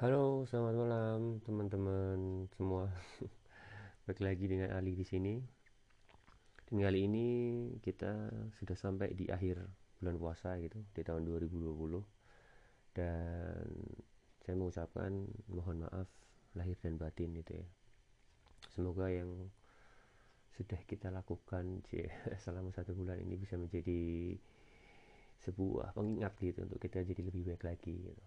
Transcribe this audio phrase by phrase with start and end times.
[0.00, 2.88] Halo, selamat malam teman-teman semua.
[4.08, 5.36] Balik lagi dengan Ali di sini.
[6.64, 7.28] Dan kali ini
[7.84, 9.60] kita sudah sampai di akhir
[10.00, 12.00] bulan puasa gitu di tahun 2020.
[12.96, 13.68] Dan
[14.40, 15.12] saya mengucapkan
[15.52, 16.08] mohon maaf
[16.56, 17.68] lahir dan batin itu ya.
[18.72, 19.52] Semoga yang
[20.56, 21.84] sudah kita lakukan
[22.48, 24.32] selama satu bulan ini bisa menjadi
[25.44, 28.24] sebuah pengingat gitu untuk kita jadi lebih baik lagi gitu.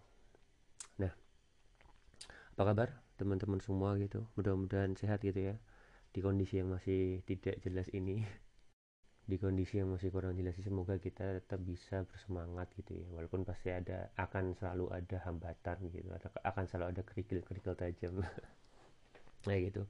[1.02, 1.23] Nah,
[2.54, 4.22] apa kabar teman-teman semua gitu?
[4.38, 5.58] Mudah-mudahan sehat gitu ya
[6.14, 8.22] di kondisi yang masih tidak jelas ini.
[9.24, 13.08] Di kondisi yang masih kurang jelas semoga kita tetap bisa bersemangat gitu ya.
[13.08, 18.20] Walaupun pasti ada akan selalu ada hambatan gitu ada, akan selalu ada kerikil-kerikil tajam.
[19.44, 19.84] Nah gitu.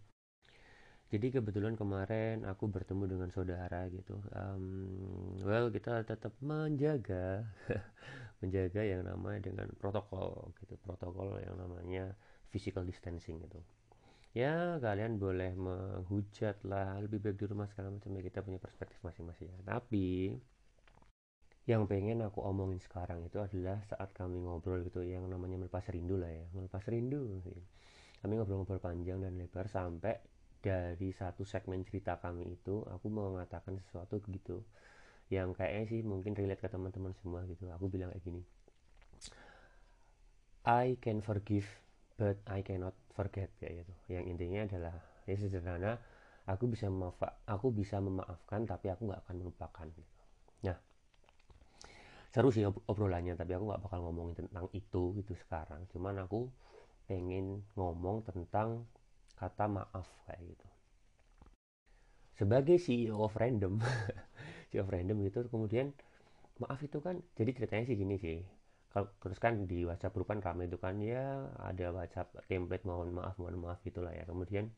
[1.15, 4.18] Jadi kebetulan kemarin aku bertemu dengan saudara gitu.
[4.34, 7.46] Um, well kita tetap menjaga
[8.42, 10.74] menjaga yang namanya dengan protokol gitu.
[10.82, 12.18] Protokol yang namanya
[12.55, 13.59] physical distancing gitu.
[14.35, 18.15] Ya kalian boleh menghujat lah lebih baik di rumah segala macam.
[18.15, 19.59] Ya kita punya perspektif masing-masing ya.
[19.66, 20.35] Tapi
[21.66, 26.19] yang pengen aku omongin sekarang itu adalah saat kami ngobrol gitu yang namanya melepas rindu
[26.19, 26.46] lah ya.
[26.55, 27.43] Melepas rindu
[28.23, 30.16] kami ngobrol-ngobrol panjang dan lebar sampai
[30.65, 34.65] dari satu segmen cerita kami itu aku mau mengatakan sesuatu gitu.
[35.29, 37.68] Yang kayaknya sih mungkin relate ke teman-teman semua gitu.
[37.71, 38.43] Aku bilang kayak gini.
[40.65, 41.84] I can forgive
[42.15, 43.93] but I cannot forget kayak gitu.
[44.15, 45.98] Yang intinya adalah ya sederhana
[46.45, 47.16] aku bisa memaaf
[47.48, 50.12] aku bisa memaafkan tapi aku nggak akan melupakan gitu.
[50.68, 50.76] nah
[52.29, 55.87] seru sih obrolannya tapi aku nggak bakal ngomongin tentang itu gitu sekarang.
[55.90, 56.51] Cuman aku
[57.09, 58.88] pengen ngomong tentang
[59.38, 60.68] kata maaf kayak gitu.
[62.34, 63.78] Sebagai CEO of random
[64.71, 65.94] CEO of random gitu kemudian
[66.59, 68.38] maaf itu kan jadi ceritanya sih gini sih
[68.94, 73.34] terus kan di WhatsApp grup kan ramai itu kan ya ada WhatsApp template mohon maaf
[73.42, 74.22] mohon maaf itulah ya.
[74.22, 74.70] Kemudian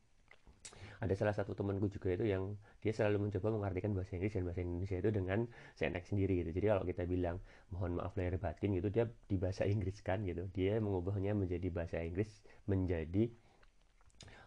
[1.04, 4.60] ada salah satu temanku juga itu yang dia selalu mencoba mengartikan bahasa Inggris dan bahasa
[4.64, 5.38] Indonesia itu dengan
[5.76, 6.50] seenak sendiri gitu.
[6.56, 7.36] Jadi kalau kita bilang
[7.68, 10.48] mohon maaf lahir batin gitu dia di bahasa Inggris kan gitu.
[10.56, 13.28] Dia mengubahnya menjadi bahasa Inggris menjadi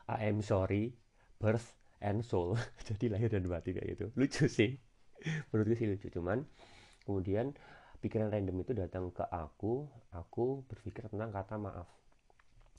[0.09, 0.97] I am sorry
[1.37, 2.57] birth and soul.
[2.89, 4.05] Jadi lahir dan batin kayak gitu.
[4.17, 4.81] Lucu sih.
[5.53, 6.07] Menurutku sih lucu.
[6.09, 6.41] Cuman
[7.05, 7.53] kemudian
[7.99, 11.87] pikiran random itu datang ke aku aku berpikir tentang kata maaf.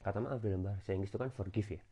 [0.01, 1.83] Kata maaf dalam bahasa Inggris itu kan forgive ya.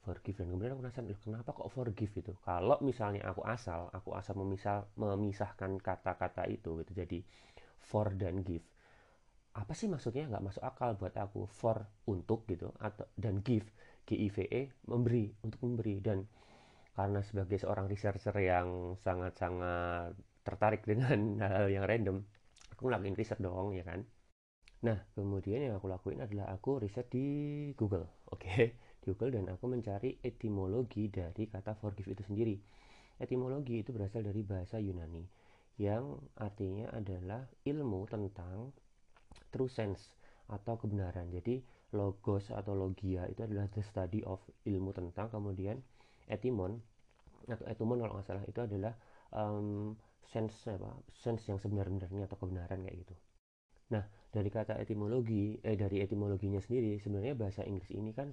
[0.00, 2.32] Forgive dan kemudian aku penasaran kenapa kok forgive itu?
[2.40, 7.18] Kalau misalnya aku asal aku asal memisah memisahkan kata-kata itu gitu jadi
[7.76, 8.64] for dan give
[9.50, 10.30] apa sih maksudnya?
[10.30, 11.46] Nggak masuk akal buat aku.
[11.50, 13.66] For untuk gitu atau dan give
[14.06, 15.98] G I V E memberi untuk memberi.
[15.98, 16.26] Dan
[16.94, 20.14] karena sebagai seorang researcher yang sangat-sangat
[20.46, 22.22] tertarik dengan hal, -hal yang random
[22.80, 24.08] aku ngelakuin riset dong ya kan?
[24.80, 27.26] Nah kemudian yang aku lakuin adalah aku riset di
[27.76, 28.40] Google oke?
[28.40, 28.72] Okay?
[29.00, 32.56] di Google dan aku mencari etimologi dari kata forgive itu sendiri.
[33.20, 35.24] Etimologi itu berasal dari bahasa Yunani
[35.80, 38.72] yang artinya adalah ilmu tentang
[39.48, 40.12] true sense
[40.52, 41.32] atau kebenaran.
[41.32, 41.64] Jadi
[41.96, 45.80] logos atau logia itu adalah the study of ilmu tentang kemudian
[46.28, 46.78] etimon
[47.48, 48.94] atau etumon kalau nggak salah itu adalah
[49.32, 49.96] um,
[50.30, 53.14] sense apa sense yang sebenarnya atau kebenaran kayak gitu.
[53.90, 58.30] Nah dari kata etimologi eh dari etimologinya sendiri sebenarnya bahasa Inggris ini kan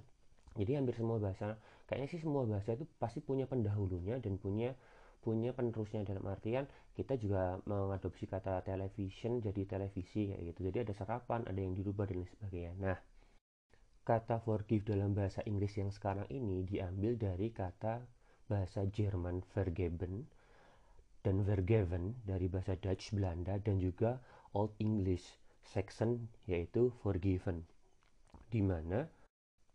[0.54, 1.58] jadi hampir semua bahasa
[1.90, 4.74] kayaknya sih semua bahasa itu pasti punya pendahulunya dan punya
[5.18, 6.06] punya penerusnya.
[6.06, 10.60] Dalam artian kita juga mengadopsi kata television jadi televisi kayak gitu.
[10.70, 12.72] Jadi ada serapan ada yang dirubah dan lain sebagainya.
[12.78, 12.98] Nah
[14.06, 18.00] kata forgive dalam bahasa Inggris yang sekarang ini diambil dari kata
[18.48, 20.24] bahasa Jerman vergeben
[21.28, 24.16] dan vergeven dari bahasa Dutch Belanda dan juga
[24.56, 27.68] Old English Saxon yaitu forgiven.
[28.48, 29.04] Di mana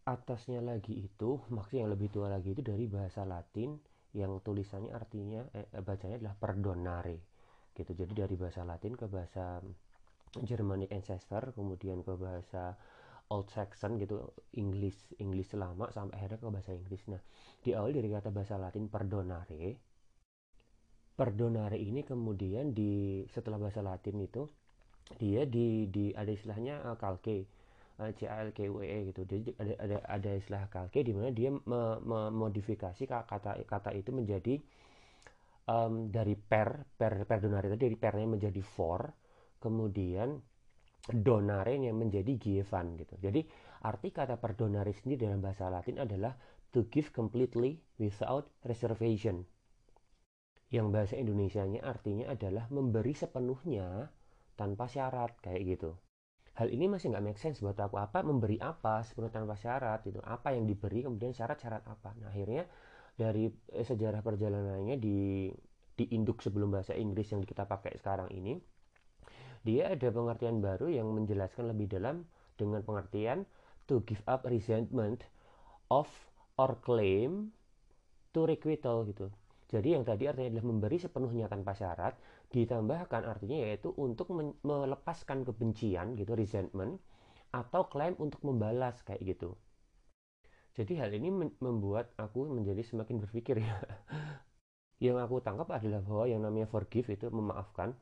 [0.10, 3.78] atasnya lagi itu maksudnya yang lebih tua lagi itu dari bahasa Latin
[4.18, 7.22] yang tulisannya artinya eh, bacanya adalah perdonare
[7.78, 7.94] gitu.
[7.94, 9.62] Jadi dari bahasa Latin ke bahasa
[10.42, 12.74] Germanic ancestor kemudian ke bahasa
[13.30, 14.26] Old Saxon gitu
[14.58, 17.06] English English lama sampai akhirnya ke bahasa Inggris.
[17.14, 17.22] Nah
[17.62, 19.93] di awal dari kata bahasa Latin perdonare
[21.14, 24.50] perdonare ini kemudian di setelah bahasa Latin itu
[25.22, 27.46] dia di, di ada istilahnya uh, calque
[28.02, 28.10] uh,
[28.82, 29.22] E gitu.
[29.28, 34.58] Jadi ada ada ada istilah calque di mana dia memodifikasi kata kata itu menjadi
[35.70, 39.14] um, dari per per perdonare tadi dari pernya menjadi for
[39.62, 40.42] kemudian
[41.04, 43.16] donare yang menjadi given gitu.
[43.20, 43.44] Jadi
[43.84, 46.34] arti kata perdonare sendiri dalam bahasa Latin adalah
[46.72, 49.46] to give completely without reservation
[50.74, 54.10] yang bahasa Indonesianya artinya adalah memberi sepenuhnya
[54.58, 55.94] tanpa syarat kayak gitu.
[56.54, 57.98] hal ini masih nggak make sense buat aku.
[57.98, 62.14] Apa memberi apa sepenuhnya tanpa syarat itu apa yang diberi kemudian syarat-syarat apa?
[62.22, 62.70] Nah akhirnya
[63.18, 65.50] dari eh, sejarah perjalanannya di
[65.94, 68.58] di induk sebelum bahasa Inggris yang kita pakai sekarang ini
[69.62, 72.26] dia ada pengertian baru yang menjelaskan lebih dalam
[72.58, 73.46] dengan pengertian
[73.86, 75.26] to give up resentment
[75.94, 76.10] of
[76.58, 77.54] or claim
[78.34, 79.30] to requital gitu
[79.74, 82.14] jadi yang tadi artinya adalah memberi sepenuhnya tanpa syarat
[82.54, 84.30] ditambahkan artinya yaitu untuk
[84.62, 87.02] melepaskan kebencian gitu resentment
[87.50, 89.58] atau klaim untuk membalas kayak gitu
[90.78, 93.82] jadi hal ini membuat aku menjadi semakin berpikir ya
[95.06, 97.98] yang aku tangkap adalah bahwa yang namanya forgive itu memaafkan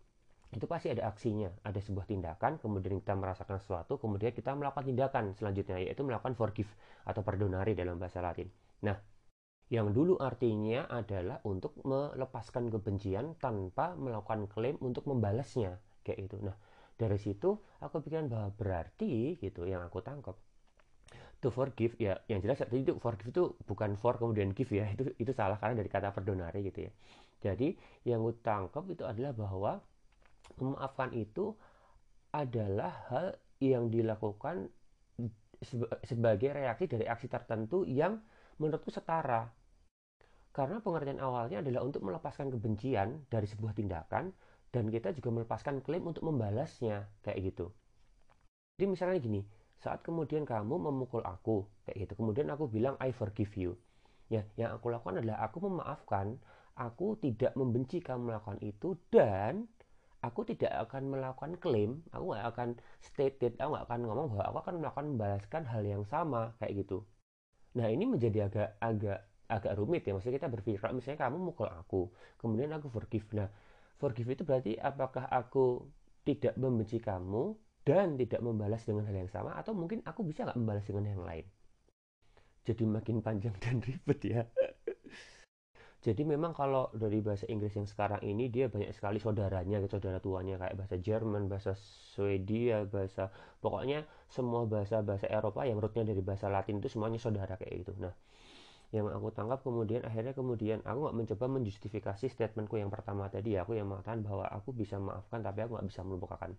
[0.51, 5.31] itu pasti ada aksinya, ada sebuah tindakan, kemudian kita merasakan sesuatu, kemudian kita melakukan tindakan
[5.31, 6.67] selanjutnya, yaitu melakukan forgive
[7.07, 8.51] atau perdonari dalam bahasa Latin.
[8.83, 8.99] Nah,
[9.71, 16.37] yang dulu artinya adalah untuk melepaskan kebencian tanpa melakukan klaim untuk membalasnya, kayak itu.
[16.43, 16.59] Nah,
[16.99, 20.35] dari situ aku pikirkan bahwa berarti gitu yang aku tangkap
[21.41, 25.09] to forgive ya yang jelas tadi itu forgive itu bukan for kemudian give ya itu
[25.17, 26.91] itu salah karena dari kata perdonari gitu ya
[27.41, 27.73] jadi
[28.05, 29.81] yang gue tangkap itu adalah bahwa
[30.61, 31.57] memaafkan itu
[32.29, 34.69] adalah hal yang dilakukan
[36.05, 38.21] sebagai reaksi dari aksi tertentu yang
[38.61, 39.49] menurutku setara
[40.51, 44.35] karena pengertian awalnya adalah untuk melepaskan kebencian dari sebuah tindakan
[44.71, 47.71] dan kita juga melepaskan klaim untuk membalasnya kayak gitu.
[48.75, 49.41] Jadi misalnya gini
[49.81, 52.13] saat kemudian kamu memukul aku kayak gitu.
[52.19, 53.79] Kemudian aku bilang I forgive you.
[54.31, 56.39] Ya yang aku lakukan adalah aku memaafkan
[56.75, 59.67] aku tidak membenci kamu melakukan itu dan
[60.23, 62.69] aku tidak akan melakukan klaim aku nggak akan
[63.01, 67.03] stated aku nggak akan ngomong bahwa aku akan melakukan membalaskan hal yang sama kayak gitu.
[67.75, 69.19] Nah ini menjadi agak agak
[69.51, 70.15] agak rumit ya.
[70.15, 72.07] Maksudnya kita berpikir misalnya kamu mukul aku
[72.39, 73.27] kemudian aku forgive.
[73.35, 73.51] Nah
[73.99, 75.83] forgive itu berarti apakah aku
[76.23, 77.53] tidak membenci kamu
[77.83, 81.21] dan tidak membalas dengan hal yang sama atau mungkin aku bisa nggak membalas dengan yang
[81.21, 81.45] lain?
[82.61, 84.41] Jadi makin panjang dan ribet ya.
[86.01, 90.57] Jadi memang kalau dari bahasa Inggris yang sekarang ini dia banyak sekali saudaranya saudara tuanya
[90.57, 91.77] kayak bahasa Jerman bahasa
[92.17, 93.29] Swedia bahasa
[93.61, 97.93] pokoknya semua bahasa bahasa Eropa yang rootnya dari bahasa Latin itu semuanya saudara kayak gitu.
[98.01, 98.17] Nah
[98.91, 103.55] yang aku tangkap kemudian akhirnya kemudian aku nggak mencoba menjustifikasi statementku yang pertama tadi.
[103.55, 106.51] Aku yang mengatakan bahwa aku bisa maafkan tapi aku nggak bisa melupakan.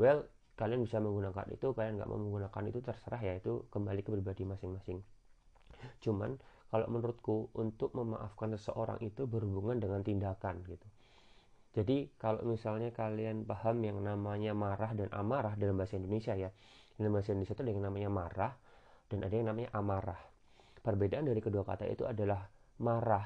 [0.00, 0.24] Well
[0.56, 4.42] kalian bisa menggunakan itu kalian nggak mau menggunakan itu terserah ya itu kembali ke pribadi
[4.48, 5.04] masing-masing.
[6.00, 6.40] Cuman
[6.72, 10.88] kalau menurutku untuk memaafkan seseorang itu berhubungan dengan tindakan gitu.
[11.74, 16.48] Jadi kalau misalnya kalian paham yang namanya marah dan amarah dalam bahasa Indonesia ya
[16.96, 18.52] dalam bahasa Indonesia itu ada yang namanya marah
[19.10, 20.20] dan ada yang namanya amarah
[20.84, 22.44] perbedaan dari kedua kata itu adalah
[22.84, 23.24] marah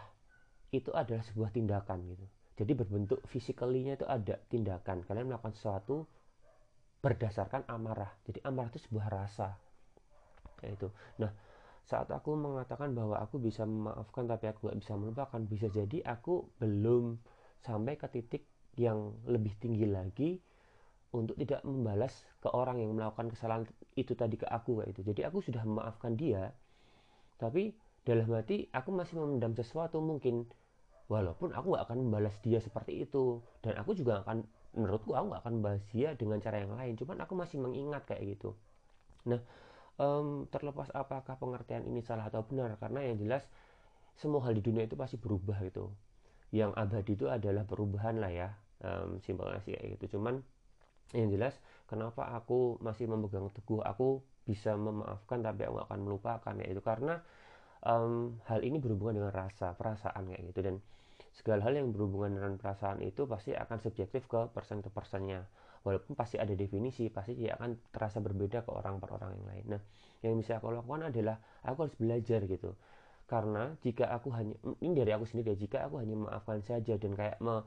[0.71, 6.07] itu adalah sebuah tindakan gitu jadi berbentuk fisikalinya itu ada tindakan kalian melakukan sesuatu
[6.99, 8.11] berdasarkan amarah.
[8.27, 9.55] Jadi amarah itu sebuah rasa.
[10.67, 10.91] Yaitu.
[11.23, 11.31] Nah,
[11.87, 16.51] saat aku mengatakan bahwa aku bisa memaafkan tapi aku nggak bisa melupakan, bisa jadi aku
[16.59, 17.17] belum
[17.63, 18.43] sampai ke titik
[18.79, 20.31] yang lebih tinggi lagi
[21.15, 23.65] untuk tidak membalas ke orang yang melakukan kesalahan
[23.97, 25.01] itu tadi ke aku kayak itu.
[25.15, 26.53] Jadi aku sudah memaafkan dia,
[27.39, 30.45] tapi dalam hati aku masih memendam sesuatu mungkin.
[31.09, 33.41] Walaupun aku nggak akan membalas dia seperti itu.
[33.65, 34.45] Dan aku juga akan
[34.77, 36.99] menurutku aku gak akan bahas dia dengan cara yang lain.
[37.01, 38.53] Cuman aku masih mengingat kayak gitu.
[39.25, 39.41] Nah
[39.97, 43.45] um, terlepas apakah pengertian ini salah atau benar karena yang jelas
[44.19, 45.89] semua hal di dunia itu pasti berubah gitu.
[46.53, 48.49] Yang abadi itu adalah perubahan lah ya.
[48.79, 50.19] Um, simpelnya sih kayak gitu.
[50.19, 50.45] Cuman
[51.17, 51.57] yang jelas
[51.89, 57.21] kenapa aku masih memegang teguh aku bisa memaafkan tapi aku akan melupakan ya itu karena
[57.85, 60.61] um, hal ini berhubungan dengan rasa perasaan kayak gitu.
[60.65, 60.75] Dan
[61.37, 65.45] segala hal yang berhubungan dengan perasaan itu pasti akan subjektif ke person to personnya.
[65.87, 69.65] Walaupun pasti ada definisi pasti dia akan terasa berbeda ke orang per orang yang lain.
[69.77, 69.83] Nah
[70.25, 72.75] yang bisa aku lakukan adalah aku harus belajar gitu.
[73.29, 77.13] Karena jika aku hanya ini dari aku sendiri ya jika aku hanya memaafkan saja dan
[77.13, 77.63] kayak me,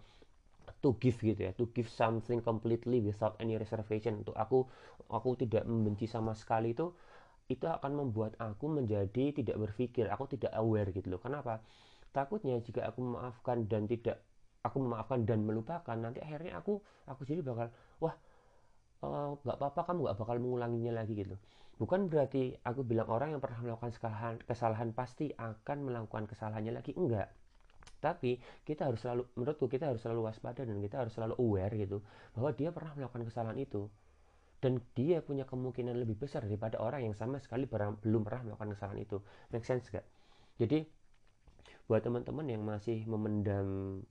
[0.82, 4.26] to give gitu ya to give something completely without any reservation.
[4.26, 4.66] Untuk aku
[5.14, 6.92] aku tidak membenci sama sekali itu
[7.48, 11.22] itu akan membuat aku menjadi tidak berpikir aku tidak aware gitu loh.
[11.22, 11.62] Kenapa?
[12.12, 14.20] Takutnya jika aku memaafkan dan tidak
[14.62, 17.68] aku memaafkan dan melupakan nanti akhirnya aku aku jadi bakal
[18.02, 18.16] wah
[19.06, 21.36] eh, nggak uh, apa-apa kamu nggak bakal mengulanginya lagi gitu.
[21.82, 26.94] Bukan berarti aku bilang orang yang pernah melakukan kesalahan kesalahan pasti akan melakukan kesalahannya lagi
[26.94, 27.30] enggak
[28.02, 32.02] tapi kita harus selalu menurutku kita harus selalu waspada dan kita harus selalu aware gitu
[32.34, 33.88] bahwa dia pernah melakukan kesalahan itu.
[34.62, 39.00] Dan dia punya kemungkinan lebih besar daripada orang yang sama sekali belum pernah melakukan kesalahan
[39.02, 39.18] itu.
[39.50, 40.06] Make sense gak
[40.62, 40.86] jadi
[41.90, 44.02] buat teman-teman yang masih memendam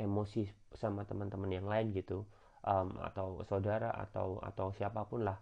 [0.00, 2.24] emosi sama teman-teman yang lain gitu
[2.64, 5.36] um, atau saudara atau atau siapa pun lah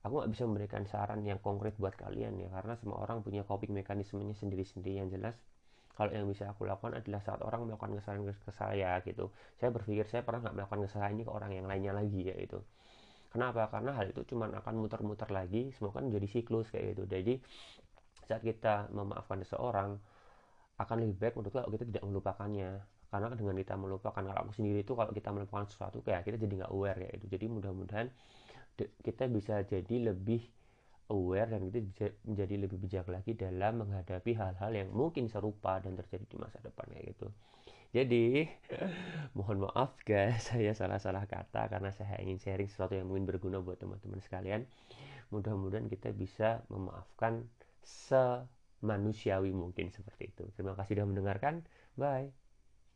[0.00, 2.48] aku nggak bisa memberikan saran yang konkret buat kalian ya.
[2.48, 5.04] Karena semua orang punya coping mekanismenya sendiri-sendiri.
[5.04, 5.36] Yang jelas
[6.00, 9.28] kalau yang bisa aku lakukan adalah saat orang melakukan kesalahan ke saya gitu.
[9.60, 12.56] Saya berpikir saya pernah nggak melakukan kesalahan ini ke orang yang lainnya lagi ya itu
[13.30, 13.70] kenapa?
[13.70, 17.02] Karena hal itu cuma akan muter-muter lagi semua kan menjadi siklus kayak gitu.
[17.06, 17.34] Jadi
[18.26, 19.98] saat kita memaafkan seseorang
[20.78, 22.70] akan lebih baik untuk kalau kita tidak melupakannya.
[23.10, 26.62] Karena dengan kita melupakan kalau aku sendiri itu kalau kita melupakan sesuatu kayak kita jadi
[26.62, 28.06] nggak aware ya itu jadi mudah-mudahan
[29.02, 30.46] kita bisa jadi lebih
[31.10, 36.24] aware dan kita menjadi lebih bijak lagi dalam menghadapi hal-hal yang mungkin serupa dan terjadi
[36.30, 37.26] di masa depan kayak gitu.
[37.90, 38.46] Jadi
[39.36, 43.82] mohon maaf guys saya salah-salah kata karena saya ingin sharing sesuatu yang mungkin berguna buat
[43.82, 44.64] teman-teman sekalian.
[45.34, 47.46] Mudah-mudahan kita bisa memaafkan
[47.82, 50.44] semanusiawi mungkin seperti itu.
[50.58, 51.62] Terima kasih sudah mendengarkan.
[51.94, 52.39] Bye.